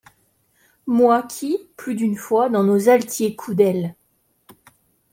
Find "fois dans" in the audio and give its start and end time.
2.15-2.63